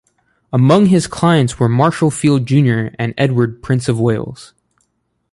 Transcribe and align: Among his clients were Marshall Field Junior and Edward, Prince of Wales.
Among 0.51 0.87
his 0.87 1.05
clients 1.05 1.59
were 1.59 1.69
Marshall 1.69 2.09
Field 2.09 2.47
Junior 2.47 2.91
and 2.97 3.13
Edward, 3.19 3.61
Prince 3.61 3.87
of 3.87 3.99
Wales. 3.99 4.55